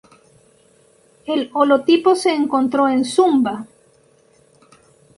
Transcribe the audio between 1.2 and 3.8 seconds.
El holotipo se encontró en Sumba.